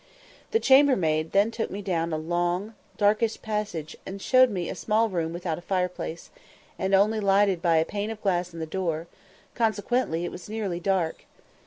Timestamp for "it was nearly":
10.25-10.79